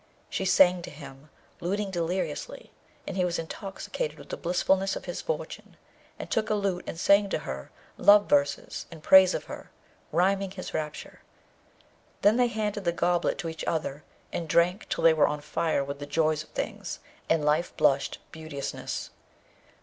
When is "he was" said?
3.15-3.37